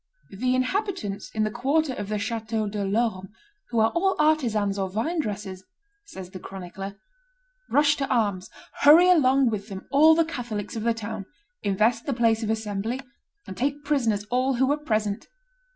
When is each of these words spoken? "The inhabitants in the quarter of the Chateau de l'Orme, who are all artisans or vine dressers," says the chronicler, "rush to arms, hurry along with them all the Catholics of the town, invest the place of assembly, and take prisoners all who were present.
"The 0.31 0.55
inhabitants 0.55 1.29
in 1.29 1.43
the 1.43 1.51
quarter 1.51 1.93
of 1.93 2.09
the 2.09 2.17
Chateau 2.17 2.67
de 2.67 2.83
l'Orme, 2.83 3.29
who 3.69 3.79
are 3.79 3.91
all 3.91 4.15
artisans 4.17 4.79
or 4.79 4.89
vine 4.89 5.19
dressers," 5.19 5.61
says 6.05 6.31
the 6.31 6.39
chronicler, 6.39 6.95
"rush 7.69 7.97
to 7.97 8.07
arms, 8.07 8.49
hurry 8.79 9.11
along 9.11 9.51
with 9.51 9.67
them 9.67 9.85
all 9.91 10.15
the 10.15 10.25
Catholics 10.25 10.75
of 10.75 10.81
the 10.81 10.95
town, 10.95 11.27
invest 11.61 12.07
the 12.07 12.13
place 12.15 12.41
of 12.41 12.49
assembly, 12.49 12.99
and 13.45 13.55
take 13.55 13.83
prisoners 13.85 14.23
all 14.31 14.55
who 14.55 14.65
were 14.65 14.77
present. 14.77 15.27